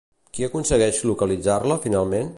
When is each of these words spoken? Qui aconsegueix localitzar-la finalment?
Qui 0.37 0.45
aconsegueix 0.47 1.03
localitzar-la 1.11 1.81
finalment? 1.89 2.29